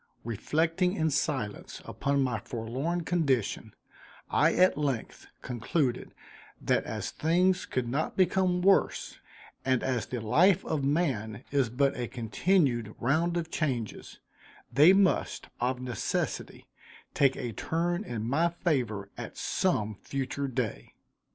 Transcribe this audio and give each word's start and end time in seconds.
Reflecting 0.23 0.93
in 0.93 1.11
silence 1.11 1.79
upon 1.85 2.23
my 2.23 2.39
forlorn 2.39 3.01
condition, 3.01 3.75
I 4.31 4.53
at 4.55 4.75
length 4.75 5.27
concluded 5.43 6.15
that 6.59 6.85
as 6.85 7.11
things 7.11 7.67
could 7.67 7.87
not 7.87 8.17
become 8.17 8.63
worse 8.63 9.19
and 9.63 9.83
as 9.83 10.07
the 10.07 10.19
life 10.19 10.65
of 10.65 10.83
man 10.83 11.43
is 11.51 11.69
but 11.69 11.95
a 11.95 12.07
continued 12.07 12.95
round 12.99 13.37
of 13.37 13.51
changes, 13.51 14.17
they 14.73 14.91
must, 14.91 15.49
of 15.59 15.79
necessity, 15.79 16.65
take 17.13 17.35
a 17.35 17.53
turn 17.53 18.03
in 18.03 18.27
my 18.27 18.49
favor 18.49 19.11
at 19.19 19.37
some 19.37 19.93
future 20.01 20.47
day. 20.47 20.95